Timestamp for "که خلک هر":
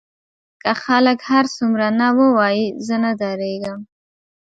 0.61-1.45